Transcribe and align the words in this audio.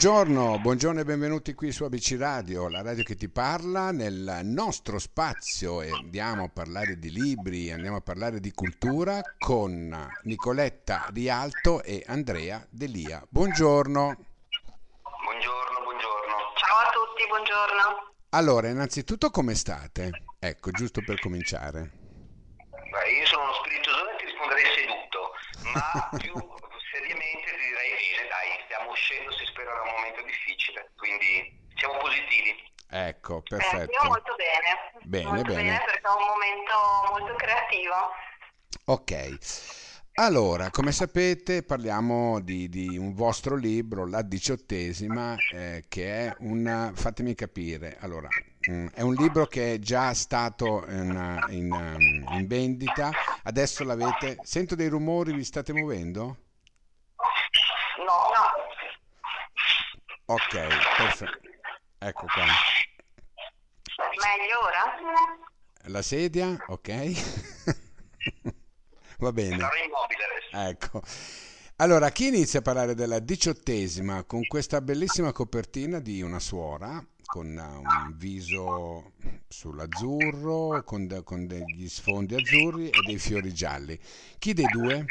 Buongiorno, 0.00 0.60
buongiorno 0.60 1.00
e 1.00 1.04
benvenuti 1.04 1.54
qui 1.54 1.72
su 1.72 1.82
ABC 1.82 2.14
Radio, 2.20 2.68
la 2.68 2.82
radio 2.82 3.02
che 3.02 3.16
ti 3.16 3.28
parla 3.28 3.90
nel 3.90 4.42
nostro 4.44 5.00
spazio 5.00 5.82
e 5.82 5.90
andiamo 5.90 6.44
a 6.44 6.48
parlare 6.48 7.00
di 7.00 7.10
libri, 7.10 7.72
andiamo 7.72 7.96
a 7.96 8.00
parlare 8.00 8.38
di 8.38 8.52
cultura 8.52 9.20
con 9.36 10.08
Nicoletta 10.22 11.08
Rialto 11.12 11.82
e 11.82 12.04
Andrea 12.06 12.64
Delia. 12.70 13.26
Buongiorno. 13.28 14.14
Buongiorno, 15.24 15.80
buongiorno. 15.82 16.34
Ciao 16.54 16.78
a 16.78 16.90
tutti, 16.92 17.26
buongiorno. 17.26 18.12
Allora, 18.30 18.68
innanzitutto 18.68 19.30
come 19.30 19.56
state? 19.56 20.10
Ecco, 20.38 20.70
giusto 20.70 21.02
per 21.04 21.18
cominciare. 21.18 21.90
Beh, 22.70 23.18
io 23.18 23.26
sono 23.26 23.42
uno 23.42 23.54
spiritoso 23.54 24.10
e 24.10 24.16
ti 24.16 24.24
risponderei 24.26 24.64
seduto, 24.78 25.34
ma 25.74 26.08
più 26.22 26.34
seriamente 26.86 27.50
ti 27.50 27.66
direi 27.66 27.90
bene, 27.98 28.28
dai, 28.30 28.62
stiamo 28.64 28.94
da 29.74 29.82
un 29.82 29.90
momento 29.96 30.22
difficile, 30.22 30.90
quindi 30.96 31.58
siamo 31.76 31.98
positivi. 31.98 32.54
Ecco, 32.90 33.42
perfetto. 33.42 33.92
Eh, 33.92 34.08
molto 34.08 34.34
bene. 34.34 35.04
Bene, 35.04 35.26
molto 35.26 35.52
bene. 35.52 35.62
bene 35.62 35.84
perché 35.84 36.00
è 36.00 36.10
un 36.10 36.26
momento 36.26 36.74
molto 37.10 37.34
creativo. 37.36 37.94
Ok. 38.86 39.38
Allora, 40.20 40.70
come 40.70 40.90
sapete, 40.90 41.62
parliamo 41.62 42.40
di, 42.40 42.68
di 42.68 42.98
un 42.98 43.14
vostro 43.14 43.54
libro, 43.54 44.04
La 44.04 44.22
diciottesima, 44.22 45.36
eh, 45.52 45.84
che 45.86 46.26
è 46.26 46.34
una... 46.40 46.90
fatemi 46.92 47.36
capire, 47.36 47.98
allora, 48.00 48.26
mm, 48.68 48.88
è 48.94 49.02
un 49.02 49.14
libro 49.14 49.46
che 49.46 49.74
è 49.74 49.78
già 49.78 50.12
stato 50.14 50.84
in, 50.88 51.46
in, 51.50 52.24
in 52.30 52.46
vendita, 52.48 53.10
adesso 53.44 53.84
l'avete... 53.84 54.38
Sento 54.42 54.74
dei 54.74 54.88
rumori, 54.88 55.32
vi 55.32 55.44
state 55.44 55.72
muovendo? 55.72 56.36
No. 58.04 58.27
Ok, 60.30 60.50
perfetto. 60.98 61.40
Ecco 61.98 62.26
qua. 62.26 62.44
Meglio 63.96 64.60
ora? 64.62 64.94
La 65.84 66.02
sedia, 66.02 66.54
ok. 66.66 66.90
Va 69.20 69.32
bene. 69.32 69.66
Ecco. 70.52 71.02
Allora, 71.76 72.10
chi 72.10 72.26
inizia 72.26 72.58
a 72.58 72.62
parlare 72.62 72.94
della 72.94 73.20
diciottesima 73.20 74.24
con 74.24 74.46
questa 74.46 74.82
bellissima 74.82 75.32
copertina 75.32 75.98
di 75.98 76.20
una 76.20 76.40
suora 76.40 77.02
con 77.24 77.46
uh, 77.56 77.80
un 77.80 78.16
viso 78.16 79.12
sull'azzurro, 79.48 80.82
con, 80.82 81.22
con 81.24 81.46
degli 81.46 81.88
sfondi 81.88 82.34
azzurri 82.34 82.90
e 82.90 83.02
dei 83.02 83.18
fiori 83.18 83.54
gialli. 83.54 83.98
Chi 84.38 84.52
dei 84.52 84.68
due 84.70 85.06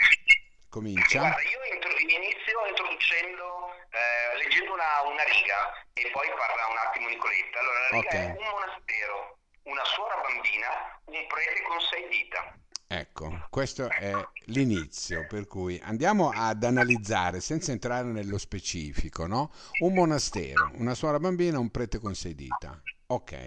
comincia? 0.70 1.20
Guarda, 1.20 1.42
io 1.42 1.74
intro- 1.74 1.98
inizio 1.98 2.68
introducendo, 2.70 3.70
eh, 3.90 4.44
leggendo 4.44 4.76
una, 5.18 5.24
riga 5.24 5.58
e 5.94 6.10
poi 6.12 6.28
parla 6.30 6.68
un 6.70 6.78
attimo 6.78 7.08
Nicoletta. 7.10 7.60
Allora, 7.60 7.80
la 7.80 7.90
riga 7.90 8.08
Ok. 8.08 8.14
è 8.14 8.38
un 8.38 8.46
monastero, 8.54 9.38
una 9.64 9.84
suora 9.84 10.16
bambina, 10.22 10.70
un 11.06 11.26
prete 11.28 11.62
con 11.66 11.82
sei 11.82 12.08
dita. 12.10 12.54
Ecco, 12.90 13.48
questo 13.50 13.90
è 13.90 14.14
l'inizio, 14.46 15.26
per 15.28 15.46
cui 15.46 15.78
andiamo 15.84 16.32
ad 16.34 16.64
analizzare 16.64 17.42
senza 17.42 17.72
entrare 17.74 18.08
nello 18.08 18.38
specifico, 18.38 19.28
no? 19.28 19.52
Un 19.82 19.94
monastero, 19.94 20.72
una 20.76 20.94
suora 20.94 21.20
bambina, 21.20 21.60
un 21.60 21.70
prete 21.70 22.00
con 22.00 22.16
sei 22.16 22.34
dita. 22.34 22.82
Ok. 23.08 23.46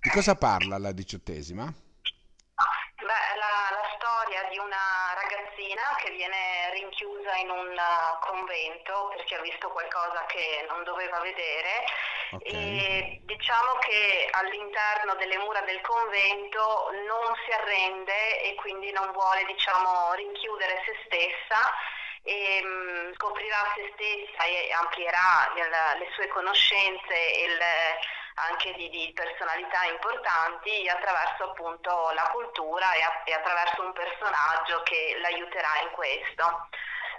Di 0.00 0.10
cosa 0.10 0.36
parla 0.36 0.78
la 0.78 0.92
diciottesima? 0.92 1.70
Visto 9.50 9.68
qualcosa 9.70 10.24
che 10.26 10.64
non 10.68 10.82
doveva 10.84 11.20
vedere 11.20 11.84
Ok. 12.32 12.42
e 12.52 13.20
diciamo 13.22 13.74
che 13.78 14.28
all'interno 14.32 15.14
delle 15.14 15.38
mura 15.38 15.60
del 15.60 15.80
convento 15.80 16.90
non 17.06 17.34
si 17.44 17.52
arrende 17.52 18.42
e 18.42 18.54
quindi 18.56 18.90
non 18.92 19.12
vuole 19.12 19.44
diciamo 19.44 20.12
rinchiudere 20.14 20.82
se 20.84 20.94
stessa 21.06 21.72
e 22.24 22.60
mm, 22.64 23.12
scoprirà 23.14 23.72
se 23.76 23.92
stessa 23.94 24.44
e 24.44 24.72
amplierà 24.72 25.52
il- 25.54 25.98
le 26.00 26.08
sue 26.14 26.26
conoscenze 26.28 27.14
e 27.14 27.44
il- 27.44 27.60
anche 28.38 28.72
di, 28.74 28.90
di 28.90 29.12
personalità 29.14 29.84
importanti 29.84 30.86
attraverso 30.88 31.44
appunto 31.44 32.10
la 32.12 32.28
cultura 32.32 32.92
e, 32.94 33.00
a- 33.02 33.22
e 33.24 33.32
attraverso 33.32 33.80
un 33.82 33.92
personaggio 33.92 34.82
che 34.82 35.16
l'aiuterà 35.20 35.80
in 35.82 35.90
questo. 35.92 36.68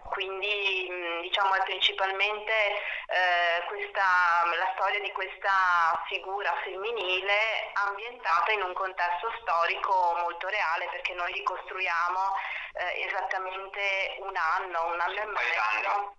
Quindi 0.09 0.88
mh, 0.90 1.22
diciamo 1.22 1.53
è 1.53 1.63
principalmente 1.63 2.51
eh, 2.51 3.66
questa, 3.68 4.45
la 4.56 4.72
storia 4.75 5.00
di 5.00 5.12
questa 5.12 6.03
figura 6.07 6.53
femminile 6.63 7.72
ambientata 7.73 8.51
in 8.51 8.62
un 8.62 8.73
contesto 8.73 9.31
storico 9.41 10.16
molto 10.19 10.47
reale 10.47 10.88
perché 10.91 11.13
noi 11.13 11.31
ricostruiamo 11.34 12.19
eh, 12.73 13.06
esattamente 13.07 14.18
un 14.19 14.35
anno, 14.35 14.94
un 14.94 15.00
anno 15.00 15.22
e 15.22 15.25
mezzo 15.25 16.16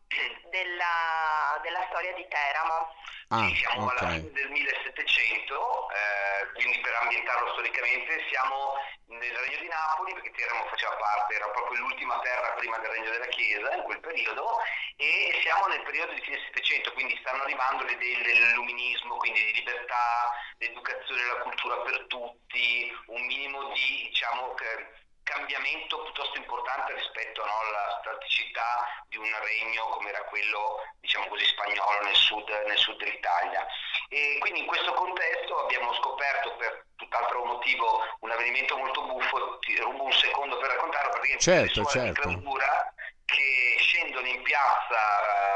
della, 0.50 1.58
della 1.62 1.84
storia 1.88 2.12
di 2.14 2.26
Teramo. 2.28 2.94
Ah, 3.30 3.46
Sì, 3.48 3.56
siamo 3.56 3.90
alla 3.90 4.08
fine 4.08 4.30
del 4.32 4.48
1700, 4.50 5.90
eh, 5.90 6.52
quindi 6.54 6.80
per 6.80 6.94
ambientarlo 6.94 7.50
storicamente 7.52 8.24
siamo 8.30 8.72
nel 9.08 9.36
Regno 9.36 9.58
di 9.60 9.68
Napoli, 9.68 10.14
perché 10.14 10.30
Teramo 10.30 10.64
faceva 10.66 10.96
parte, 10.96 11.34
era 11.34 11.48
proprio 11.50 11.80
l'ultima 11.80 12.18
terra 12.20 12.54
prima 12.56 12.78
del 12.78 12.90
Regno 12.90 13.10
della 13.10 13.26
Chiesa 13.26 13.74
in 13.74 13.82
quel 13.82 14.00
periodo, 14.00 14.58
e 14.96 15.38
siamo 15.42 15.66
nel 15.66 15.82
periodo 15.82 16.12
di 16.14 16.22
fine 16.22 16.40
Settecento, 16.46 16.92
quindi 16.92 17.16
stanno 17.20 17.42
arrivando 17.42 17.84
le 17.84 17.92
idee 17.92 18.22
dell'illuminismo, 18.22 19.16
quindi 19.18 19.44
di 19.44 19.52
libertà, 19.54 20.30
l'educazione 20.58 21.20
e 21.20 21.26
la 21.26 21.38
cultura 21.42 21.76
per 21.82 22.06
tutti, 22.08 22.90
un 23.08 23.26
minimo 23.26 23.72
di, 23.72 24.08
diciamo, 24.08 24.54
che- 24.54 25.06
cambiamento 25.28 26.02
piuttosto 26.02 26.38
importante 26.38 26.94
rispetto 26.94 27.44
no, 27.44 27.60
alla 27.60 28.00
staticità 28.00 29.04
di 29.08 29.18
un 29.18 29.28
regno 29.44 29.84
come 29.90 30.08
era 30.08 30.22
quello 30.24 30.80
diciamo 31.00 31.26
così 31.28 31.44
spagnolo 31.44 32.00
nel 32.02 32.14
sud, 32.14 32.48
nel 32.66 32.78
sud 32.78 32.96
dell'Italia 32.96 33.66
e 34.08 34.38
quindi 34.40 34.60
in 34.60 34.66
questo 34.66 34.92
contesto 34.94 35.64
abbiamo 35.64 35.92
scoperto 35.94 36.56
per 36.56 36.86
tutt'altro 36.96 37.44
motivo 37.44 38.00
un 38.20 38.30
avvenimento 38.30 38.76
molto 38.76 39.02
buffo 39.02 39.58
ti 39.58 39.76
rubo 39.76 40.04
un 40.04 40.12
secondo 40.12 40.56
per 40.56 40.70
raccontarlo 40.70 41.10
praticamente 41.10 41.44
Certo, 41.44 41.84
certo. 41.84 42.20
clausura 42.22 42.94
che 43.24 43.76
scendono 43.80 44.26
in 44.26 44.42
piazza 44.42 44.96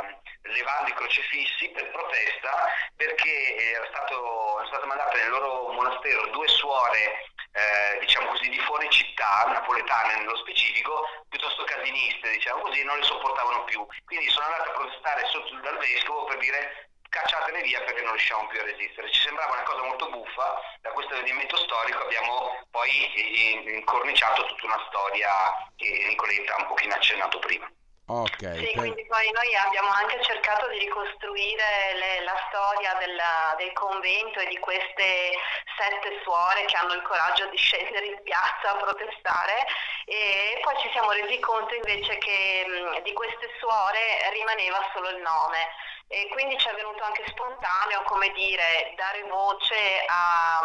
eh, 0.05 0.19
levando 0.51 0.91
i 0.91 0.95
crocefissi 0.95 1.71
per 1.71 1.91
protesta 1.91 2.67
perché 2.97 3.57
era 3.73 3.87
stato, 3.89 4.59
erano 4.59 4.67
state 4.67 4.87
mandate 4.87 5.17
nel 5.19 5.31
loro 5.31 5.73
monastero 5.73 6.27
due 6.27 6.49
suore 6.49 7.32
eh, 7.53 7.99
diciamo 8.01 8.29
così 8.29 8.49
di 8.49 8.59
fuori 8.61 8.89
città, 8.91 9.45
napoletane 9.49 10.17
nello 10.17 10.37
specifico, 10.37 11.07
piuttosto 11.29 11.65
casiniste 11.65 12.31
diciamo 12.31 12.63
così, 12.63 12.83
non 12.85 12.99
le 12.99 13.05
sopportavano 13.05 13.65
più. 13.65 13.87
Quindi 14.05 14.29
sono 14.31 14.47
andate 14.47 14.71
a 14.71 14.73
protestare 14.73 15.27
sotto 15.27 15.55
dal 15.61 15.79
vescovo 15.79 16.25
per 16.25 16.39
dire 16.39 16.89
cacciatele 17.09 17.61
via 17.61 17.83
perché 17.83 18.01
non 18.01 18.13
riusciamo 18.13 18.47
più 18.49 18.61
a 18.61 18.65
resistere. 18.65 19.11
Ci 19.11 19.21
sembrava 19.21 19.53
una 19.53 19.63
cosa 19.63 19.83
molto 19.83 20.09
buffa, 20.09 20.61
da 20.81 20.91
questo 20.91 21.15
avvenimento 21.15 21.57
storico 21.59 22.03
abbiamo 22.03 22.59
poi 22.71 23.13
eh, 23.15 23.77
incorniciato 23.77 24.47
tutta 24.47 24.67
una 24.67 24.85
storia 24.89 25.29
che 25.77 26.05
Nicoletta 26.09 26.55
ha 26.55 26.63
un 26.63 26.69
pochino 26.69 26.95
accennato 26.95 27.39
prima. 27.39 27.71
Ok, 28.13 28.37
Sì, 28.37 28.45
per- 28.45 28.75
quindi 28.75 29.07
poi 29.07 29.31
noi 29.33 29.55
abbiamo 29.57 29.89
anche 29.89 30.21
cercato 30.23 30.69
di 30.69 30.79
ricostruire 30.79 31.65
le- 31.95 32.25
la 32.25 32.37
storia 32.49 32.93
della- 33.01 33.55
del 33.57 33.73
convento 33.73 34.39
e 34.41 34.47
di 34.49 34.59
queste 34.59 35.33
sette 35.79 36.21
suore 36.23 36.65
che 36.67 36.77
hanno 36.77 36.93
il 36.93 37.03
coraggio 37.03 37.47
di 37.47 37.57
scendere 37.57 38.05
in 38.07 38.23
piazza 38.23 38.73
a 38.73 38.77
protestare 38.77 39.65
e 40.05 40.59
poi 40.63 40.75
ci 40.81 40.91
siamo 40.93 41.13
resi 41.13 41.39
conto 41.39 41.75
invece 41.75 42.19
che 42.19 42.65
mh, 42.67 43.03
di 43.03 43.13
queste 43.13 43.49
suore 43.59 44.29
rimaneva 44.33 44.79
solo 44.93 45.09
il 45.11 45.21
nome 45.23 45.69
e 46.09 46.27
quindi 46.29 46.59
ci 46.59 46.69
è 46.69 46.75
venuto 46.75 47.03
anche 47.05 47.25
spontaneo, 47.29 48.03
come 48.03 48.31
dire, 48.33 48.93
dare 48.97 49.23
voce 49.23 50.05
a, 50.07 50.59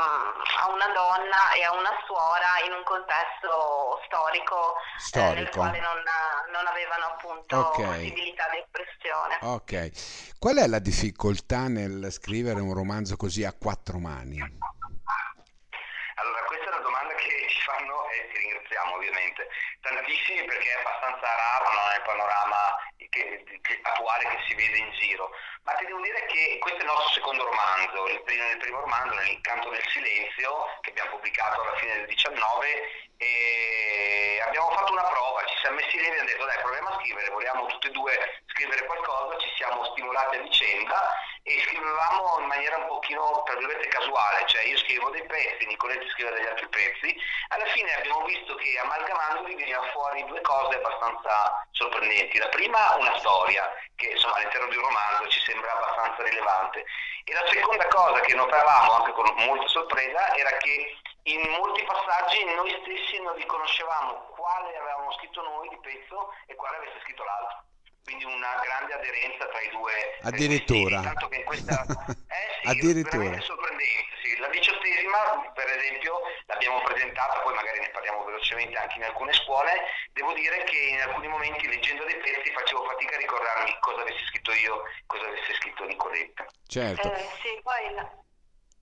a 0.64 0.70
una 0.74 0.88
donna 0.88 1.52
e 1.54 1.64
a 1.64 1.72
una 1.72 1.96
suora 2.06 2.60
in 2.66 2.74
un 2.74 2.84
contesto 2.84 4.02
storico, 4.08 4.76
eh, 4.76 4.80
nel 4.84 5.00
Storico. 5.48 5.60
quale 5.60 5.80
non, 5.80 6.04
non 6.52 6.68
avevano 6.68 7.06
appunto 7.06 7.56
Ok. 7.56 7.82
possibilità 7.82 8.50
di 8.52 8.58
espressione. 8.58 9.38
ok. 9.42 10.36
Qual 10.38 10.58
è 10.58 10.68
la 10.68 10.80
difficoltà 10.80 11.70
nel 11.70 12.12
scrivere 12.12 12.60
un 12.60 12.74
romanzo 12.74 13.16
così 13.16 13.46
a 13.46 13.54
quattro 13.54 14.00
mani? 14.00 14.42
Allora, 14.42 16.44
questa 16.46 16.66
è 16.66 16.70
una 16.74 16.82
domanda 16.82 17.14
che 17.14 17.46
ci 17.48 17.62
fanno 17.62 18.10
e 18.10 18.28
ti 18.34 18.38
ringraziamo 18.40 18.96
ovviamente 18.96 19.48
tantissimi 19.96 20.44
perché 20.46 20.70
è 20.70 20.80
abbastanza 20.80 21.36
raro 21.36 21.72
no, 21.72 21.88
nel 21.90 22.02
panorama 22.02 22.78
che- 23.10 23.44
che- 23.62 23.80
attuale 23.84 24.28
che 24.28 24.40
si 24.48 24.56
vede 24.56 24.78
in 24.78 24.92
giro. 25.00 25.32
Ma 25.64 25.74
ti 25.74 25.86
devo 25.86 26.02
dire 26.02 26.26
che 26.28 26.58
questo 26.60 26.80
è 26.80 26.84
il 26.84 26.88
nostro 26.88 27.14
secondo 27.14 27.44
romanzo, 27.44 28.08
il 28.08 28.22
primo, 28.24 28.50
il 28.50 28.58
primo 28.58 28.80
romanzo, 28.80 29.20
L'incanto 29.20 29.70
del 29.70 29.84
silenzio, 29.90 30.66
che 30.82 30.92
abbiamo 30.92 31.12
pubblicato 31.12 31.62
alla 31.62 31.76
fine 31.78 31.94
del 31.98 32.08
19 32.08 33.08
e 33.18 34.42
abbiamo 34.46 34.70
fatto 34.72 34.92
una 34.92 35.04
prova, 35.04 35.44
ci 35.46 35.58
siamo 35.60 35.78
messi 35.78 35.98
lì 35.98 36.06
e 36.06 36.10
abbiamo 36.10 36.28
detto 36.28 36.46
dai 36.46 36.58
proviamo 36.62 36.90
a 36.90 37.00
scrivere, 37.00 37.30
vogliamo 37.32 37.66
tutti 37.66 37.88
e 37.88 37.92
due 37.92 38.42
scrivere 38.48 38.86
qualcosa, 38.86 39.38
ci 39.40 39.52
siamo 39.56 39.84
stimolati 39.92 40.36
a 40.38 40.42
vicenda 40.42 41.14
e 41.48 41.64
scrivevamo 41.64 42.40
in 42.40 42.48
maniera 42.48 42.76
un 42.76 42.88
pochino, 42.88 43.42
tra 43.46 43.56
virgolette, 43.56 43.88
casuale, 43.88 44.46
cioè 44.48 44.64
io 44.64 44.78
scrivevo 44.80 45.12
dei 45.12 45.26
pezzi, 45.26 45.66
Nicoletti 45.66 46.10
scriveva 46.10 46.36
degli 46.36 46.46
altri 46.46 46.68
pezzi, 46.68 47.16
alla 47.48 47.66
fine 47.68 47.96
abbiamo 47.96 48.26
visto 48.26 48.54
che 48.56 48.78
amalgamandoli 48.78 49.56
veniva 49.56 49.82
fuori 49.94 50.26
due 50.26 50.42
cose 50.42 50.76
abbastanza 50.76 51.66
sorprendenti. 51.72 52.38
La 52.38 52.50
prima 52.50 52.98
una 52.98 53.18
storia, 53.20 53.64
che 53.96 54.08
insomma 54.08 54.36
all'interno 54.36 54.68
di 54.68 54.76
un 54.76 54.84
romanzo 54.84 55.28
ci 55.30 55.40
sembra 55.40 55.72
abbastanza 55.72 56.22
rilevante, 56.24 56.84
e 57.24 57.34
la 57.34 57.48
seconda 57.48 57.88
cosa 57.88 58.20
che 58.20 58.36
notavamo 58.36 58.92
anche 58.92 59.12
con 59.14 59.32
molta 59.38 59.68
sorpresa 59.70 60.36
era 60.36 60.52
che 60.58 60.98
in 61.24 61.50
molti 61.52 61.82
passaggi 61.84 62.44
noi 62.44 62.76
stessi 62.82 63.22
non 63.22 63.36
riconoscevamo 63.36 64.36
quale 64.36 64.76
avevamo 64.76 65.14
scritto 65.14 65.42
noi 65.42 65.70
di 65.70 65.80
pezzo 65.80 66.34
e 66.46 66.56
quale 66.56 66.76
avesse 66.76 67.00
scritto 67.04 67.24
l'altro. 67.24 67.64
Quindi 68.08 68.24
una 68.24 68.56
grande 68.64 68.94
aderenza 68.94 69.46
tra 69.48 69.60
i 69.60 69.70
due. 69.70 69.92
Addirittura. 70.22 71.02
Tanto 71.02 71.28
che 71.28 71.44
questa, 71.44 71.84
eh 72.08 72.48
sì, 72.64 72.68
Addirittura. 72.72 73.18
veramente 73.18 73.44
sorprendente. 73.46 74.16
Sì. 74.24 74.38
La 74.38 74.48
diciottesima, 74.48 75.52
per 75.54 75.68
esempio, 75.68 76.22
l'abbiamo 76.46 76.82
presentata, 76.84 77.40
poi 77.40 77.54
magari 77.54 77.80
ne 77.82 77.90
parliamo 77.90 78.24
velocemente 78.24 78.78
anche 78.78 78.96
in 78.98 79.04
alcune 79.04 79.34
scuole. 79.34 79.74
Devo 80.14 80.32
dire 80.32 80.64
che 80.64 80.78
in 80.78 81.02
alcuni 81.02 81.28
momenti 81.28 81.68
leggendo 81.68 82.06
dei 82.06 82.16
pezzi 82.16 82.50
facevo 82.54 82.86
fatica 82.86 83.16
a 83.16 83.20
ricordarmi 83.20 83.76
cosa 83.82 84.02
avessi 84.02 84.24
scritto 84.28 84.54
io, 84.54 84.84
cosa 85.06 85.26
avesse 85.28 85.54
scritto 85.56 85.84
Nicoletta. 85.84 86.46
Certo. 86.66 87.12
Eh, 87.14 87.28
sì, 87.44 87.60
poi 87.62 87.94
la, 87.94 88.10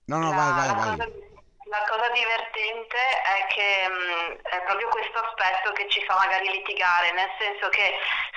No, 0.06 0.18
no, 0.18 0.30
la- 0.30 0.36
vai, 0.36 0.52
vai, 0.54 0.66
la 0.68 0.72
vai. 0.74 0.88
cosa- 0.96 1.24
la 1.68 1.82
cosa 1.88 2.08
divertente 2.10 2.96
è 2.96 3.46
che 3.50 3.88
mh, 3.90 4.38
è 4.54 4.62
proprio 4.70 4.86
questo 4.86 5.18
aspetto 5.18 5.72
che 5.72 5.88
ci 5.90 6.00
fa 6.04 6.14
magari 6.14 6.48
litigare, 6.48 7.10
nel 7.10 7.28
senso 7.40 7.68
che 7.70 7.90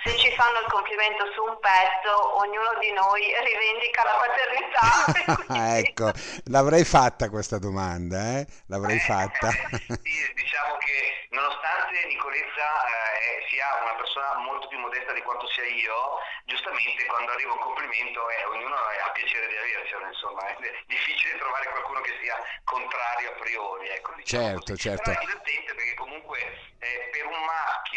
se 0.03 0.17
ci 0.17 0.31
fanno 0.35 0.59
il 0.59 0.67
complimento 0.67 1.25
su 1.33 1.43
un 1.43 1.57
pezzo, 1.59 2.37
ognuno 2.39 2.77
di 2.79 2.91
noi 2.91 3.21
rivendica 3.43 4.03
la 4.03 4.15
paternità. 4.17 5.77
ecco, 5.77 6.11
l'avrei 6.45 6.85
fatta 6.85 7.29
questa 7.29 7.57
domanda, 7.59 8.39
eh? 8.39 8.47
L'avrei 8.67 8.97
Eh, 8.97 8.99
fatta. 8.99 9.49
sì, 10.01 10.33
diciamo 10.35 10.77
che 10.77 11.27
nonostante 11.31 12.05
Nicoletta 12.07 12.85
eh, 12.85 13.45
sia 13.49 13.65
una 13.83 13.95
persona 13.95 14.37
molto 14.39 14.67
più 14.67 14.79
modesta 14.79 15.13
di 15.13 15.21
quanto 15.21 15.47
sia 15.47 15.65
io, 15.65 16.17
giustamente 16.45 17.05
quando 17.05 17.31
arriva 17.31 17.53
un 17.53 17.59
complimento 17.59 18.29
eh, 18.29 18.45
ognuno 18.45 18.75
ha 18.75 19.09
piacere 19.11 19.47
di 19.47 19.55
avercelo, 19.57 20.05
insomma, 20.07 20.47
è 20.47 20.57
difficile 20.87 21.37
trovare 21.37 21.69
qualcuno 21.69 22.01
che 22.01 22.17
sia 22.21 22.35
contrario 22.63 23.29
a 23.31 23.35
priori. 23.39 23.89
Ecco, 23.89 24.13
diciamo 24.15 24.43
Certo, 24.43 24.71
così. 24.73 24.81
certo. 24.81 25.09
Però 25.11 25.19
è 25.21 25.25
divertente 25.25 25.73
perché 25.73 25.93
comunque 25.95 26.39
eh, 26.79 27.09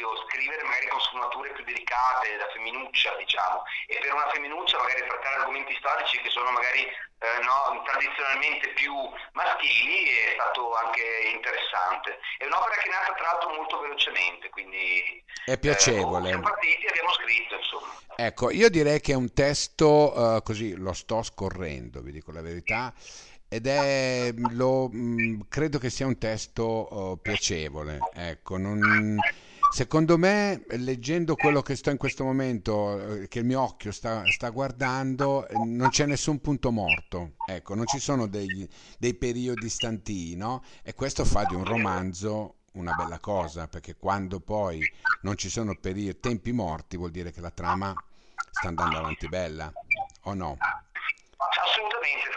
maschio 0.03 0.27
scrivere 0.27 0.63
magari 0.65 0.89
con 0.89 1.01
sfumature 1.01 1.53
più 1.53 1.65
delicate, 1.65 2.37
da 2.37 2.51
femminuccia 2.53 3.15
diciamo, 3.17 3.63
e 3.87 3.99
per 4.03 4.13
una 4.13 4.29
femminuccia 4.31 4.79
magari 4.79 5.07
trattare 5.07 5.37
argomenti 5.37 5.75
storici 5.79 6.19
che 6.21 6.31
sono 6.31 6.51
magari 6.51 6.83
eh, 6.83 7.39
no, 7.47 7.83
tradizionalmente 7.87 8.75
più 8.75 8.93
maschili 9.33 10.11
è 10.11 10.35
stato 10.35 10.75
anche 10.75 11.07
interessante. 11.33 12.19
È 12.39 12.45
un'opera 12.47 12.75
che 12.83 12.89
è 12.89 12.91
nata 12.91 13.15
tra 13.15 13.27
l'altro 13.31 13.55
molto 13.55 13.79
velocemente, 13.79 14.51
quindi 14.51 15.23
È 15.47 15.53
eh, 15.53 15.59
piacevole. 15.59 16.29
siamo 16.29 16.43
partiti 16.43 16.83
e 16.85 16.89
abbiamo 16.89 17.13
scritto, 17.13 17.55
insomma. 17.55 17.91
Ecco, 18.17 18.51
io 18.51 18.69
direi 18.69 19.01
che 19.01 19.13
è 19.13 19.17
un 19.17 19.33
testo, 19.33 20.37
eh, 20.37 20.43
così 20.43 20.75
lo 20.75 20.93
sto 20.93 21.23
scorrendo, 21.23 22.03
vi 22.03 22.13
dico 22.13 22.33
la 22.33 22.43
verità, 22.43 22.93
ed 23.49 23.67
è, 23.67 24.33
lo, 24.51 24.89
mh, 24.89 25.47
credo 25.49 25.79
che 25.79 25.91
sia 25.91 26.07
un 26.07 26.19
testo 26.19 26.89
eh, 26.91 27.19
piacevole. 27.23 27.99
Ecco, 28.15 28.57
non, 28.59 29.17
secondo 29.73 30.19
me, 30.19 30.65
leggendo 30.69 31.35
quello 31.35 31.63
che 31.63 31.77
sto 31.77 31.89
in 31.89 31.97
questo 31.97 32.25
momento, 32.25 33.23
eh, 33.23 33.29
che 33.29 33.39
il 33.39 33.47
mio 33.47 33.63
occhio 33.63 33.91
sta, 33.91 34.31
sta 34.31 34.51
guardando, 34.51 35.49
eh, 35.49 35.57
non 35.57 35.89
c'è 35.89 36.05
nessun 36.05 36.41
punto 36.43 36.71
morto. 36.71 37.37
Ecco, 37.47 37.75
non 37.75 37.87
ci 37.87 37.99
sono 37.99 38.27
dei, 38.27 38.69
dei 38.99 39.15
periodi 39.15 39.71
stantii, 39.71 40.37
no? 40.37 40.63
E 40.83 40.95
questo 40.95 41.25
fa 41.25 41.45
di 41.45 41.55
un 41.55 41.65
romanzo 41.65 42.57
una 42.75 42.93
bella 42.93 43.19
cosa, 43.19 43.67
perché 43.67 43.97
quando 43.97 44.41
poi 44.41 44.87
non 45.21 45.37
ci 45.37 45.49
sono 45.49 45.75
peri- 45.75 46.21
tempi 46.21 46.53
morti 46.53 46.99
vuol 46.99 47.11
dire 47.11 47.33
che 47.33 47.41
la 47.41 47.51
trama 47.51 47.97
sta 48.51 48.69
andando 48.69 48.99
avanti 48.99 49.27
bella, 49.29 49.73
o 50.25 50.35
no? 50.35 50.59
Assolutamente, 51.37 52.29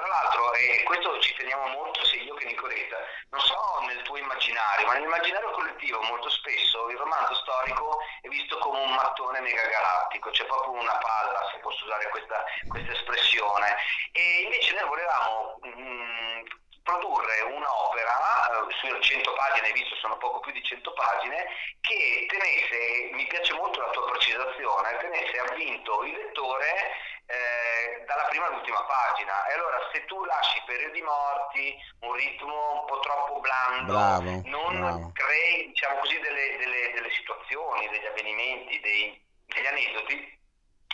e 0.56 0.84
questo 0.84 1.20
ci 1.20 1.34
teniamo 1.36 1.68
molto 1.68 2.04
sia 2.06 2.22
io 2.22 2.34
che 2.36 2.46
Nicoletta, 2.46 2.98
non 3.30 3.42
so 3.42 3.84
nel 3.88 4.02
tuo 4.04 4.18
immaginario, 4.18 4.88
ma 4.88 4.94
nell'immaginario 4.94 5.52
collettivo 5.52 6.02
molto 6.04 6.30
spesso 6.30 6.90
il 6.90 6.98
romanzo 6.98 7.36
storico 7.36 8.00
è 8.22 8.28
visto 8.28 8.58
come 8.60 8.80
un 8.80 8.94
mattone 8.94 9.42
megagalattico, 9.42 10.30
c'è 10.30 10.46
proprio 10.46 10.72
una 10.72 10.98
palla, 10.98 11.50
se 11.52 11.60
posso 11.60 11.86
usare 11.86 12.08
questa, 12.10 12.44
questa 12.68 12.92
espressione, 12.92 13.76
e 14.12 14.42
invece 14.44 14.74
noi 14.76 14.88
volevamo 14.88 15.60
mm, 15.68 16.42
produrre 16.84 17.42
un'opera 17.42 18.68
eh, 18.68 18.74
su 18.80 19.00
100 19.00 19.34
pagine, 19.34 19.68
hai 19.68 19.74
visto 19.74 19.96
sono 19.96 20.18
poco 20.18 20.40
più 20.40 20.52
di 20.52 20.64
100 20.64 20.94
pagine, 20.94 21.48
che 21.82 22.26
tenesse, 22.30 23.10
mi 23.12 23.26
piace 23.28 23.54
molto 23.54 23.82
la 23.82 23.90
tua 23.90 24.06
precisazione, 24.12 24.98
tenesse 24.98 25.38
avvinto 25.40 26.04
il 26.04 26.14
lettore 26.14 27.14
eh, 27.28 28.04
dalla 28.06 28.26
prima 28.30 28.48
all'ultima 28.48 28.84
pagina. 28.86 29.46
E 29.48 29.54
allora 29.54 29.78
se 29.94 30.06
tu 30.06 30.24
lasci 30.26 30.62
periodi 30.66 31.02
morti, 31.02 31.76
un 32.02 32.14
ritmo 32.14 32.82
un 32.82 32.86
po' 32.86 33.00
troppo 33.00 33.40
blando, 33.40 33.94
Bravo, 33.94 34.42
non 34.46 34.80
bravo. 34.80 35.12
crei 35.14 35.68
diciamo 35.68 36.00
così 36.00 36.20
delle, 36.20 36.58
delle- 36.58 36.92
delle 36.94 37.12
situazioni, 37.12 37.88
degli 37.90 38.06
avvenimenti, 38.06 38.80
dei- 38.80 39.22
degli 39.46 39.66
aneddoti, 39.66 40.34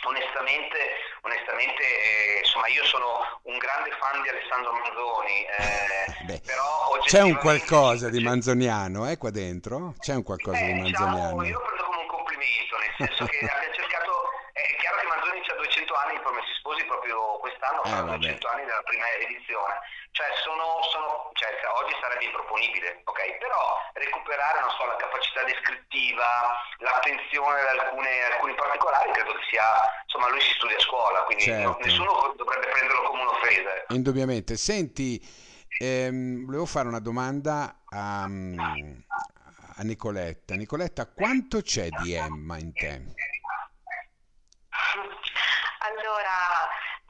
onestamente, 0.04 0.78
onestamente 1.22 1.82
eh, 1.82 2.38
insomma 2.38 2.66
io 2.68 2.84
sono 2.86 3.40
un 3.44 3.58
grande 3.58 3.90
fan 4.00 4.22
di 4.22 4.28
Alessandro 4.28 4.72
Manzoni, 4.72 5.44
eh, 5.44 5.90
Beh, 6.26 6.40
però 6.44 6.98
C'è 7.04 7.20
un 7.22 7.36
qualcosa 7.38 8.08
di 8.08 8.20
manzoniano, 8.22 9.08
eh, 9.10 9.16
qua 9.16 9.30
dentro? 9.30 9.94
C'è 9.98 10.14
un 10.14 10.22
qualcosa 10.22 10.64
di 10.64 10.70
eh, 10.70 10.82
diciamo, 10.82 11.06
manzoniano? 11.06 11.44
io 11.44 11.58
lo 11.58 11.64
prendo 11.64 11.84
come 11.84 11.98
un 12.00 12.06
complimento, 12.06 12.76
nel 12.78 12.94
senso 12.96 13.24
che 13.26 13.38
abbia 13.46 13.72
cercato, 13.72 14.12
è 14.52 14.76
chiaro 14.78 14.96
che 14.98 15.06
Manzoni 15.06 15.40
ha 15.40 15.54
200 15.54 15.94
anni, 15.94 16.14
i 16.14 16.20
Promessi 16.20 16.54
Sposi 16.58 16.84
quest'anno 17.62 17.82
Eh, 17.84 17.88
fanno 17.90 18.06
vabbè. 18.10 18.18
200 18.18 18.48
anni 18.48 18.64
dalla 18.66 18.82
prima 18.82 19.06
edizione, 19.22 19.74
cioè 20.10 20.26
sono, 20.42 20.82
sono 20.90 21.30
cioè, 21.34 21.48
oggi 21.78 21.94
sarebbe 22.00 22.24
improponibile, 22.24 23.00
ok? 23.04 23.38
Però 23.38 23.78
recuperare, 23.94 24.60
non 24.60 24.70
so, 24.70 24.84
la 24.86 24.96
capacità 24.96 25.44
descrittiva, 25.44 26.26
l'attenzione 26.78 27.60
ad 27.60 27.78
alcune, 27.78 28.22
alcuni 28.24 28.54
particolari, 28.54 29.12
credo 29.12 29.32
che 29.34 29.44
sia, 29.48 29.62
insomma, 30.04 30.28
lui 30.28 30.40
si 30.40 30.52
studia 30.58 30.76
a 30.76 30.80
scuola, 30.80 31.22
quindi 31.22 31.44
Certo. 31.44 31.68
no- 31.70 31.78
nessuno 31.80 32.34
dovrebbe 32.36 32.66
prenderlo 32.66 33.02
come 33.08 33.22
un'offesa. 33.22 33.74
ecco. 33.76 33.94
Indubbiamente. 33.94 34.56
Senti, 34.56 35.20
ehm, 35.78 36.44
volevo 36.44 36.66
fare 36.66 36.88
una 36.88 37.00
domanda 37.00 37.82
a, 37.88 38.24
a 38.24 39.82
Nicoletta. 39.82 40.54
Nicoletta, 40.54 41.06
quanto 41.06 41.60
c'è 41.62 41.88
di 41.88 42.12
Emma 42.12 42.58
in 42.58 42.72
te? 42.74 43.20
Allora, 45.82 46.61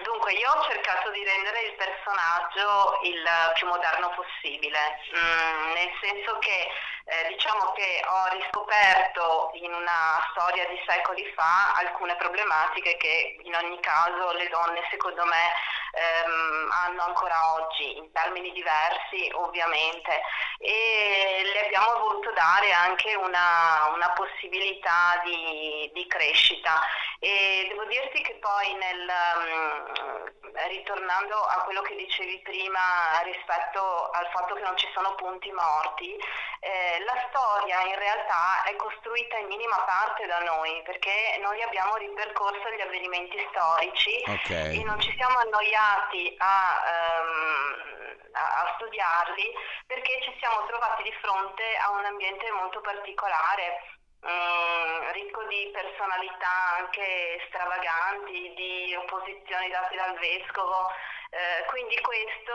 dunque 0.03 0.33
io 0.33 0.51
ho 0.51 0.63
cercato 0.65 1.11
di 1.11 1.25
rendere 1.25 1.63
il 1.63 1.75
personaggio 1.75 2.99
il 3.03 3.25
più 3.55 3.67
moderno 3.67 4.11
possibile, 4.15 5.01
mm, 5.17 5.73
nel 5.73 5.91
senso 6.01 6.39
che 6.39 6.69
eh, 7.05 7.27
diciamo 7.29 7.73
che 7.73 8.03
ho 8.07 8.29
riscoperto 8.39 9.51
in 9.55 9.73
una 9.73 10.25
storia 10.31 10.67
di 10.69 10.81
secoli 10.87 11.25
fa 11.35 11.73
alcune 11.75 12.15
problematiche 12.17 12.97
che 12.97 13.39
in 13.43 13.55
ogni 13.55 13.81
caso 13.81 14.33
le 14.33 14.49
donne 14.49 14.87
secondo 14.89 15.25
me 15.25 15.51
ehm, 15.93 16.71
hanno 16.71 17.03
ancora 17.03 17.55
oggi 17.55 17.97
in 17.97 18.11
termini 18.13 18.53
diversi 18.53 19.31
ovviamente. 19.35 20.21
E 20.59 21.43
le 21.53 21.67
abbiamo 21.67 21.99
voluto 21.99 22.31
dare 22.33 22.73
anche 22.73 23.15
una, 23.15 23.91
una 23.93 24.11
possibilità 24.13 25.21
di, 25.25 25.91
di 25.93 26.07
crescita 26.07 26.81
e 27.25 27.67
devo 27.69 27.85
dirti 27.85 28.21
che 28.21 28.35
poi 28.41 28.75
nel, 28.75 29.07
mm, 29.07 30.57
ritornando 30.67 31.37
a 31.41 31.63
quello 31.63 31.81
che 31.83 31.95
dicevi 31.95 32.41
prima 32.43 33.21
rispetto 33.23 34.11
al 34.11 34.27
fatto 34.33 34.55
che 34.55 34.63
non 34.63 34.77
ci 34.77 34.89
sono 34.93 35.15
punti 35.15 35.53
morti, 35.53 36.17
eh, 36.59 36.99
la 37.07 37.15
storia 37.29 37.81
in 37.83 37.95
realtà 37.97 38.65
è 38.65 38.75
costruita 38.75 39.37
in 39.39 39.47
minima 39.47 39.79
parte 39.85 40.27
da 40.27 40.41
noi 40.41 40.83
perché 40.83 41.39
noi 41.41 41.63
abbiamo 41.63 41.95
ripercorso 41.95 42.69
gli 42.71 42.81
avvenimenti 42.81 43.39
storici 43.51 44.25
Ok. 44.27 44.51
e 44.51 44.83
non 44.85 45.01
ci 45.01 45.15
siamo 45.15 45.39
annoiati 45.39 46.35
a, 46.39 46.83
ehm, 46.87 48.31
a- 48.33 48.63
a 48.63 48.73
studiarli 48.75 49.47
perché 49.87 50.21
ci 50.25 50.35
siamo 50.41 50.67
trovati 50.67 51.05
di 51.05 51.13
fronte 51.23 51.63
a 51.77 51.91
un 51.93 52.05
ambiente 52.05 52.51
molto 52.51 52.81
particolare, 52.81 53.79
mm, 54.27 55.11
ricco 55.13 55.43
di 55.47 55.71
personalità 55.73 56.79
anche 56.79 57.43
stravaganti, 57.49 58.55
di 58.55 58.95
opposizioni 58.95 59.69
date 59.71 59.97
dal 59.97 60.19
vescovo. 60.19 60.91
eh, 61.33 61.65
quindi 61.69 61.97
questo 62.01 62.53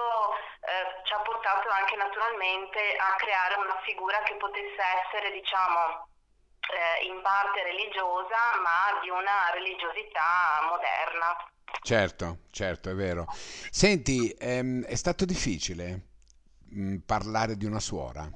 eh, 0.69 1.01
ci 1.03 1.13
ha 1.13 1.19
portato 1.21 1.67
anche 1.69 1.95
naturalmente 1.95 2.79
a 2.97 3.15
creare 3.17 3.55
una 3.57 3.79
figura 3.83 4.21
che 4.21 4.35
potesse 4.35 4.81
essere, 5.01 5.31
diciamo, 5.31 6.07
eh, 6.69 7.05
in 7.05 7.21
parte 7.21 7.63
religiosa, 7.63 8.37
ma 8.61 8.99
di 9.01 9.09
una 9.09 9.49
religiosità 9.53 10.61
moderna. 10.69 11.35
Certo, 11.81 12.37
certo, 12.51 12.89
è 12.89 12.93
vero. 12.93 13.25
Senti, 13.71 14.29
ehm, 14.37 14.83
è 14.85 14.95
stato 14.95 15.25
difficile 15.25 16.01
mh, 16.69 16.97
parlare 17.05 17.55
di 17.55 17.65
una 17.65 17.79
suora? 17.79 18.29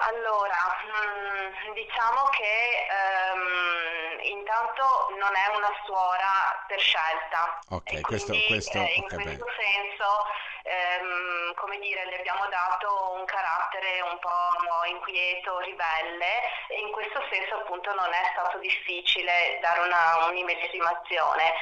Allora, 0.00 0.76
mh, 0.84 1.72
diciamo 1.74 2.24
che 2.30 2.86
ehm, 2.90 4.18
intanto 4.22 4.82
non 5.18 5.34
è 5.34 5.56
una 5.56 5.70
suora 5.84 6.64
per 6.66 6.80
scelta. 6.80 7.58
Ok, 7.70 8.00
questo, 8.02 8.32
quindi 8.32 8.46
questo, 8.46 8.78
eh, 8.78 8.92
in 8.96 9.02
ok, 9.04 9.14
bene. 9.16 9.24
questo 9.38 9.46
senso, 9.58 10.26
ehm, 10.64 11.54
come 11.54 11.78
dire, 11.78 12.04
le 12.06 12.18
abbiamo 12.18 12.46
dato 12.48 13.12
un 13.16 13.24
carattere 13.24 14.00
un 14.00 14.18
po' 14.18 14.84
inquieto, 14.86 15.58
ribelle 15.60 16.42
e 16.68 16.80
in 16.80 16.90
questo 16.90 17.22
senso 17.30 17.56
appunto 17.56 17.92
non 17.94 18.12
è 18.12 18.30
stato 18.32 18.58
difficile 18.58 19.58
dare 19.60 19.80
una, 19.80 20.26
un'immedesimazione. 20.26 21.52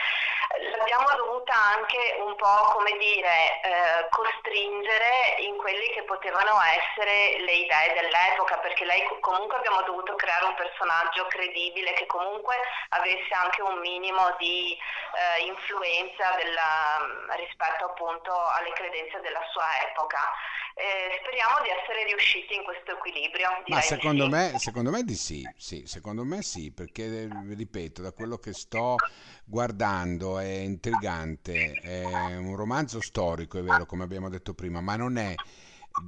L'abbiamo 0.76 1.08
dovuta 1.16 1.54
anche 1.54 2.16
un 2.20 2.36
po', 2.36 2.72
come 2.74 2.92
dire, 2.98 3.60
eh, 3.62 4.08
costringere 4.10 5.36
in 5.38 5.56
quelli 5.56 5.88
che 5.92 6.02
potevano 6.02 6.60
essere 6.60 7.38
le 7.40 7.52
idee 7.52 7.94
dell'epoca, 7.94 8.58
perché 8.58 8.84
lei 8.84 9.02
comunque 9.20 9.56
abbiamo 9.56 9.80
dovuto 9.82 10.14
creare 10.14 10.44
un 10.44 10.54
personaggio 10.54 11.26
credibile 11.26 11.94
che 11.94 12.06
comunque 12.06 12.54
avesse 12.90 13.32
anche 13.32 13.62
un 13.62 13.78
minimo 13.78 14.34
di 14.38 14.76
eh, 14.76 15.42
influenza 15.44 16.32
della, 16.36 17.36
rispetto 17.36 17.86
appunto 17.86 18.32
alle 18.32 18.72
credenze 18.72 18.91
della 19.20 19.40
sua 19.52 19.64
epoca. 19.88 20.18
Eh, 20.74 21.20
speriamo 21.20 21.60
di 21.62 21.68
essere 21.68 22.04
riusciti 22.04 22.54
in 22.54 22.64
questo 22.64 22.92
equilibrio. 22.92 23.48
Ma 23.66 23.80
secondo 23.80 24.24
sì. 24.24 24.30
me, 24.30 24.58
secondo 24.58 24.90
me 24.90 25.02
di 25.02 25.14
sì, 25.14 25.48
sì, 25.56 25.84
secondo 25.86 26.24
me 26.24 26.42
sì, 26.42 26.72
perché 26.72 27.28
ripeto, 27.28 28.00
da 28.02 28.12
quello 28.12 28.38
che 28.38 28.52
sto 28.52 28.96
guardando 29.44 30.38
è 30.38 30.48
intrigante, 30.48 31.78
è 31.80 32.36
un 32.36 32.56
romanzo 32.56 33.00
storico, 33.00 33.58
è 33.58 33.62
vero, 33.62 33.84
come 33.86 34.04
abbiamo 34.04 34.28
detto 34.30 34.54
prima, 34.54 34.80
ma 34.80 34.96
non 34.96 35.18
è 35.18 35.38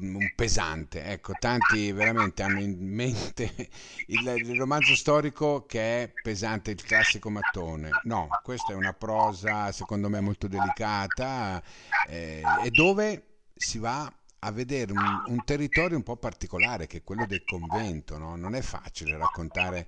un 0.01 0.33
pesante. 0.35 1.05
Ecco, 1.05 1.33
tanti 1.39 1.93
veramente 1.93 2.43
hanno 2.43 2.61
in 2.61 2.77
mente 2.81 3.53
il, 4.09 4.27
il 4.27 4.57
romanzo 4.57 4.95
storico 4.95 5.65
che 5.67 6.03
è 6.03 6.13
pesante, 6.23 6.71
il 6.71 6.83
classico 6.83 7.31
mattone. 7.31 7.91
No, 8.05 8.29
questa 8.43 8.73
è 8.73 8.77
una 8.77 8.93
prosa 8.93 9.73
secondo 9.73 10.09
me 10.09 10.21
molto 10.21 10.49
delicata 10.49 11.63
eh, 12.09 12.43
e 12.63 12.71
dove 12.71 13.25
si 13.55 13.79
va 13.79 14.13
a 14.47 14.51
vedere 14.51 14.93
un, 14.93 15.23
un 15.27 15.45
territorio 15.45 15.97
un 15.97 16.03
po' 16.03 16.17
particolare 16.17 16.87
che 16.87 16.99
è 16.99 17.03
quello 17.03 17.25
del 17.27 17.45
convento, 17.45 18.19
no? 18.19 18.37
Non 18.37 18.55
è 18.55 18.61
facile 18.61 19.17
raccontare 19.17 19.87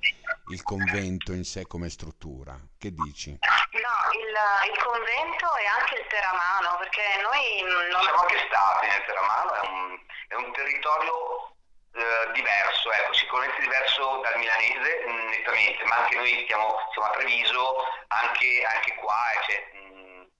il 0.50 0.62
convento 0.62 1.32
in 1.32 1.44
sé 1.44 1.66
come 1.66 1.90
struttura. 1.90 2.58
Che 2.78 2.92
dici? 2.92 3.38
No, 3.76 4.10
il, 4.12 4.72
il 4.72 4.78
convento 4.82 5.54
e 5.56 5.66
anche 5.66 5.94
il 5.96 6.06
Teramano, 6.08 6.76
perché 6.78 7.02
noi 7.20 7.62
non 7.90 8.02
Siamo 8.02 8.20
anche 8.20 8.44
stati 8.46 8.86
nel 8.86 9.04
Teramano, 9.04 9.52
è 9.52 9.66
un, 9.68 9.98
è 10.28 10.34
un 10.34 10.52
territorio 10.52 11.52
eh, 11.94 12.32
diverso, 12.32 12.90
ecco, 12.92 13.12
sicuramente 13.12 13.60
diverso 13.60 14.20
dal 14.22 14.38
milanese, 14.38 15.04
nettamente, 15.04 15.84
ma 15.84 15.96
anche 15.96 16.16
noi 16.16 16.42
stiamo, 16.44 16.78
siamo 16.92 17.08
a 17.08 17.10
Treviso, 17.12 17.84
anche, 18.08 18.64
anche 18.64 18.94
qua 18.94 19.30
eh, 19.48 19.85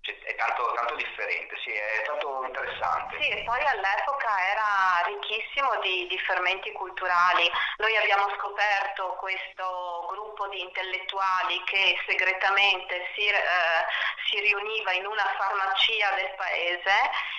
c'è- 0.07 0.23
è 0.23 0.35
tanto, 0.37 0.73
tanto 0.75 0.95
differente, 0.95 1.57
sì, 1.65 1.73
è 1.73 2.03
stato 2.05 2.45
interessante. 2.47 3.17
Sì, 3.21 3.29
e 3.29 3.43
poi 3.43 3.61
all'epoca 3.67 4.31
era 4.47 5.03
ricchissimo 5.07 5.75
di, 5.83 6.07
di 6.07 6.19
fermenti 6.21 6.71
culturali. 6.73 7.51
Noi 7.79 7.97
abbiamo 7.97 8.31
scoperto 8.39 9.17
questo 9.19 10.07
gruppo 10.09 10.47
di 10.49 10.61
intellettuali 10.61 11.61
che 11.65 11.99
segretamente 12.07 13.11
si, 13.17 13.27
eh, 13.27 13.85
si 14.29 14.39
riuniva 14.41 14.93
in 14.93 15.07
una 15.07 15.27
farmacia 15.37 16.11
del 16.15 16.33
paese 16.37 16.95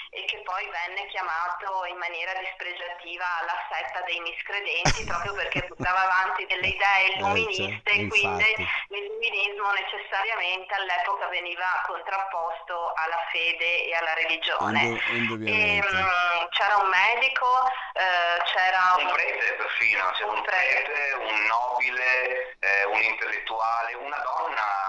e 0.10 0.26
che 0.26 0.42
poi 0.44 0.64
venne 0.70 1.08
chiamato 1.08 1.86
in 1.86 1.98
maniera 1.98 2.34
dispregiativa 2.40 3.26
la 3.46 3.58
setta 3.72 4.02
dei 4.06 4.20
miscredenti 4.20 5.04
proprio 5.08 5.34
perché 5.34 5.64
portava 5.64 6.04
avanti 6.04 6.46
delle 6.46 6.68
idee 6.68 7.16
illuministe 7.16 7.92
cioè, 7.92 8.04
e 8.04 8.08
quindi 8.08 8.56
l'illuminismo 8.90 9.72
necessariamente 9.72 10.74
all'epoca 10.74 11.28
veniva 11.28 11.84
contrapposto 11.86 12.94
alla 12.96 13.20
fede 13.32 13.86
e 13.88 13.94
alla 13.96 14.14
religione. 14.14 15.00
Indu- 15.12 15.46
E, 15.48 15.82
mm, 15.84 16.48
c'era 16.52 16.78
un 16.78 16.90
medico, 16.90 17.48
eh, 17.94 18.42
c'era 18.46 18.96
Un 18.98 19.12
prete 19.12 19.54
perfino, 19.54 20.12
un 20.32 20.42
prete, 20.42 21.14
un 21.20 21.46
nobile, 21.46 22.58
eh, 22.60 22.86
un 22.86 23.02
intellettuale, 23.02 23.94
una 23.96 24.18
donna 24.18 24.87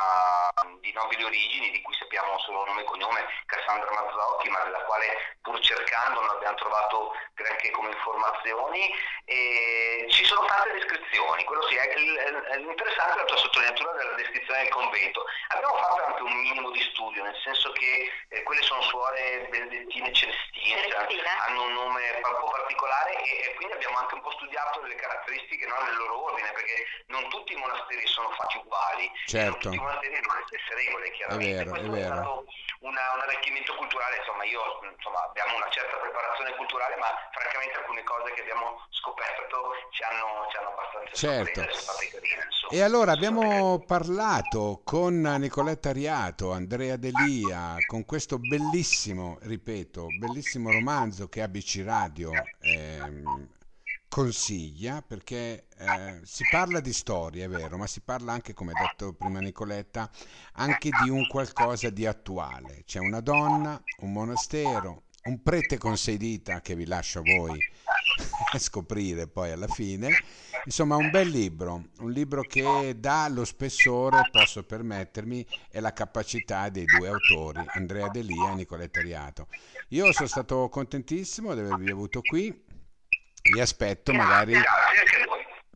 di 0.81 0.93
nobili 0.93 1.25
origini, 1.25 1.71
di 1.71 1.83
cui 1.83 1.95
sappiamo 1.95 2.39
solo 2.39 2.65
nome 2.65 2.83
e 2.83 2.85
cognome, 2.85 3.25
Cassandra 3.47 3.91
Mazzocchi, 3.91 4.49
ma 4.49 4.63
della 4.65 4.83
quale 4.85 5.37
pur 5.43 5.59
cercando 5.61 6.21
non 6.21 6.31
abbiamo 6.31 6.57
trovato 6.57 7.13
granché 7.35 7.71
come 7.71 7.91
informazioni. 7.91 8.91
E 9.25 10.07
ci 10.11 10.25
sono 10.25 10.47
tante 10.47 10.73
descrizioni, 10.73 11.45
quello 11.45 11.63
sì, 11.69 11.77
è 11.77 11.89
è 11.89 13.17
la 13.17 13.25
tua 13.25 13.37
sottolineatura 13.37 13.93
della 13.93 14.15
descrizione 14.15 14.63
del 14.63 14.73
convento. 14.73 15.25
Abbiamo 15.49 15.77
fatto 15.77 16.05
anche 16.05 16.23
un 16.23 16.33
minimo 16.41 16.71
di 16.71 16.81
studio, 16.81 17.23
nel 17.23 17.37
senso 17.43 17.73
che 17.73 18.11
eh, 18.29 18.43
quelle 18.43 18.63
sono 18.63 18.83
suore 18.83 19.47
benedettine 19.51 20.13
celestine, 20.13 20.83
cioè, 20.83 20.91
Celestine. 20.91 21.29
hanno 21.47 21.63
un 21.65 21.73
nome 21.73 22.21
un 22.23 22.37
po' 22.41 22.49
particolare 22.51 23.23
e, 23.23 23.49
e 23.49 23.55
quindi 23.55 23.75
abbiamo 23.75 23.99
anche 23.99 24.15
un 24.15 24.23
po' 24.23 24.31
studiato 24.33 24.81
le 24.83 24.95
caratteristiche 24.95 25.67
no, 25.67 25.77
del 25.85 25.97
loro 25.97 26.25
ordine, 26.25 26.51
perché 26.53 26.87
non 27.07 27.29
tutti 27.29 27.53
i 27.53 27.57
monasteri 27.57 28.07
sono 28.07 28.31
fatti 28.31 28.57
uguali, 28.59 29.05
e 29.05 29.09
non 29.09 29.27
Certo. 29.27 29.59
tutti 29.59 29.77
i 29.77 29.81
monasteri 29.81 30.15
hanno 30.15 30.35
le 30.35 30.45
stesse 30.49 30.73
regole, 30.75 31.13
chiaramente. 31.13 31.53
vero, 31.55 31.69
è 31.69 31.79
Questo 31.79 31.93
vero. 31.93 32.15
stato 32.17 32.45
una- 32.81 33.13
un 33.15 33.21
arricchimento 33.29 33.75
culturale, 33.77 34.17
insomma, 34.17 34.45
io 34.45 34.61
insomma, 34.97 35.21
abbiamo 35.29 35.57
una 35.57 35.69
certa 35.71 35.97
preparazione 36.01 36.57
culturale, 36.57 36.97
ma 36.97 37.11
francamente 37.37 37.77
alcune 37.79 38.03
cose 38.03 38.33
che 38.33 38.41
abbiamo 38.41 38.81
scoperto 38.91 39.57
ci 39.93 40.03
hanno, 40.03 40.47
ci 40.51 40.57
hanno 40.57 40.71
abbastanza 40.73 41.13
Certo. 41.15 41.61
carine. 41.61 42.47
E 42.71 42.83
allora 42.83 43.13
abbiamo 43.13 43.83
parlato 43.87 44.83
con 44.85 45.21
Nicoletta 45.21 45.91
Riato, 45.91 46.53
Andrea 46.53 46.97
Delia, 46.97 47.77
con 47.87 48.05
questo 48.05 48.39
bellissimo, 48.39 49.39
ripeto, 49.43 50.09
bellissimo 50.19 50.71
romanzo 50.71 51.29
che 51.29 51.41
ABC 51.41 51.83
Radio 51.85 52.31
ehm, 52.61 53.49
consiglia, 54.09 55.03
perché 55.03 55.67
eh, 55.77 56.21
si 56.25 56.45
parla 56.51 56.81
di 56.81 56.93
storia, 56.93 57.45
è 57.45 57.49
vero, 57.49 57.77
ma 57.77 57.87
si 57.87 58.01
parla 58.01 58.33
anche, 58.33 58.55
come 58.55 58.73
ha 58.73 58.81
detto 58.81 59.13
prima 59.13 59.41
Nicoletta, 59.41 60.11
anche 60.55 60.91
di 61.03 61.11
un 61.11 61.27
qualcosa 61.27 61.91
di 61.91 62.07
attuale. 62.07 62.83
C'è 62.85 62.99
una 62.99 63.21
donna, 63.21 63.81
un 63.99 64.13
monastero, 64.13 65.05
un 65.25 65.43
prete 65.43 65.79
con 65.79 65.97
sei 65.97 66.17
dita 66.17 66.61
che 66.61 66.75
vi 66.75 66.87
lascio 66.87 67.19
a 67.19 67.23
voi 67.23 67.59
scoprire 68.59 69.27
poi 69.27 69.51
alla 69.51 69.69
fine. 69.69 70.09
Insomma, 70.65 70.97
un 70.97 71.11
bel 71.11 71.29
libro, 71.29 71.89
un 72.01 72.11
libro 72.11 72.43
che 72.43 72.97
dà 72.99 73.29
lo 73.29 73.45
spessore, 73.45 74.29
posso 74.31 74.65
permettermi, 74.65 75.47
e 75.71 75.81
la 75.81 75.93
capacità 75.93 76.69
dei 76.69 76.85
due 76.85 77.09
autori, 77.09 77.63
Andrea 77.75 78.09
Delia 78.09 78.53
e 78.53 78.55
Nicoletta 78.55 79.01
Riato. 79.01 79.49
Io 79.89 80.13
sono 80.13 80.29
stato 80.29 80.69
contentissimo 80.69 81.55
di 81.55 81.61
avervi 81.61 81.91
avuto 81.91 82.21
qui, 82.21 82.67
vi 83.53 83.61
aspetto 83.61 84.13
magari 84.13 84.55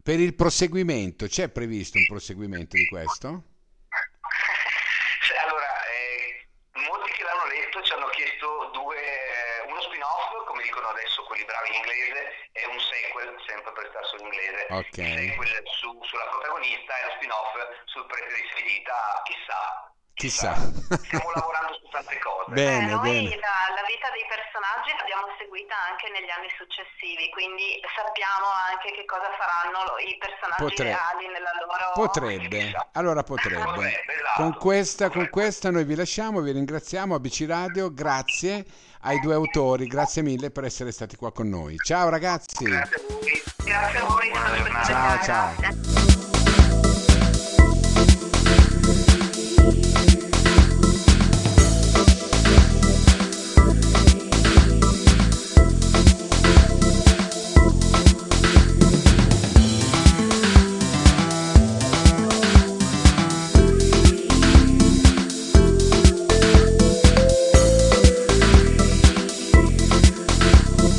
per 0.03 0.19
il 0.19 0.35
proseguimento. 0.35 1.27
C'è 1.27 1.49
previsto 1.49 1.99
un 1.99 2.07
proseguimento 2.07 2.77
di 2.77 2.87
questo? 2.87 3.45
Cioè, 5.23 5.39
allora, 5.47 5.71
eh, 5.87 6.47
molti 6.89 7.13
che 7.13 7.23
l'hanno 7.23 7.47
letto 7.47 7.83
ci 7.83 7.93
hanno 7.93 8.09
chiesto 8.09 8.71
due, 8.73 8.97
eh, 8.99 9.69
uno 9.69 9.81
spin-off, 9.81 10.47
come 10.47 10.63
dicono 10.63 10.89
adesso 10.89 11.23
quelli 11.25 11.45
bravi 11.45 11.69
in 11.69 11.75
inglese, 11.75 12.51
e 12.53 12.67
un 12.67 12.81
sequel, 12.81 13.37
sempre 13.47 13.73
per 13.73 13.87
stare 13.91 14.07
sull'inglese. 14.07 14.67
Ok. 14.71 14.99
Su- 15.79 16.03
sulla 16.03 16.27
protagonista 16.27 16.99
e 16.99 17.05
lo 17.07 17.13
spin-off 17.17 17.55
sul 17.87 18.07
prete 18.07 18.35
di 18.35 18.43
Svedita, 18.51 19.23
chissà. 19.25 19.92
Chissà. 20.15 20.55
Stiamo 20.55 21.31
lavorando 21.35 21.75
su 21.81 21.89
tante 21.91 22.19
cose. 22.19 22.31
Bene, 22.53 22.91
Eh, 22.91 22.95
noi 22.95 23.01
bene. 23.01 23.37
La, 23.41 23.73
la 23.73 23.85
vita 23.89 24.11
dei 24.13 24.27
personaggi 24.29 24.93
l'abbiamo 24.99 25.27
seguita 25.39 25.75
anche 25.89 26.11
negli 26.13 26.29
anni 26.29 26.51
successivi, 26.59 27.31
quindi 27.31 27.81
sappiamo 27.97 28.45
anche 28.69 28.93
che 28.93 29.05
cosa 29.07 29.31
faranno 29.41 29.97
i 30.05 30.13
personaggi 30.19 30.61
Potre- 30.63 30.93
reali 30.93 31.27
nella 31.33 31.53
loro... 31.65 31.93
Potrebbe, 31.97 32.73
allora 32.93 33.23
potrebbe. 33.25 33.65
Potrebbe, 33.65 34.13
esatto. 34.13 34.43
Con 34.43 34.53
questa, 34.59 35.05
con 35.09 35.25
Potrebbe. 35.25 35.31
questa 35.31 35.71
noi 35.71 35.85
vi 35.85 35.95
lasciamo, 35.95 36.41
vi 36.43 36.53
ringraziamo, 36.53 37.15
ABC 37.15 37.45
Radio, 37.49 37.89
grazie 37.95 38.65
ai 39.05 39.19
due 39.21 39.35
autori, 39.35 39.87
grazie 39.87 40.21
mille 40.23 40.51
per 40.51 40.65
essere 40.65 40.93
stati 40.93 41.17
qua 41.17 41.33
con 41.33 41.49
noi. 41.49 41.77
Ciao 41.79 42.11
ragazzi, 42.11 42.65
Grazie 42.65 42.97
a 42.97 43.01
voi. 43.09 43.43
Grazie 43.65 43.99
a 43.99 44.05
voi. 44.05 44.29
Buona 44.29 44.57
giornata. 44.57 44.85
ciao 44.85 45.23
ciao. 45.23 45.82